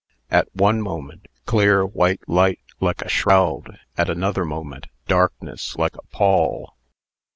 At 0.31 0.47
one 0.55 0.81
moment, 0.81 1.27
clear, 1.45 1.85
white 1.85 2.27
light, 2.27 2.57
like 2.79 3.03
a 3.03 3.07
shroud; 3.07 3.77
at 3.99 4.09
another 4.09 4.45
moment, 4.45 4.87
darkness, 5.07 5.75
like 5.77 5.95
a 5.95 6.01
pall. 6.11 6.75